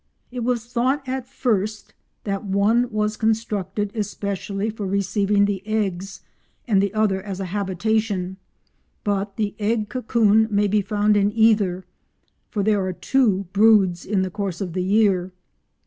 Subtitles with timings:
[0.31, 1.93] It was thought at first
[2.23, 6.21] that one was constructed especially for receiving the eggs
[6.67, 8.37] and the other as a habitation,
[9.03, 11.85] but the egg cocoon may be found in either,
[12.49, 15.33] for there are two broods in the course of the year.